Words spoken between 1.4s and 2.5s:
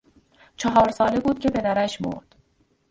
پدرش مرد.